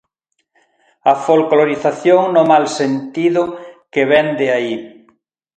A 1.11 1.13
folclorización 1.25 2.21
no 2.35 2.43
mal 2.51 2.65
sentido 2.79 3.41
que 3.93 4.03
vén 4.11 4.27
de 4.39 4.47
aí. 4.57 4.75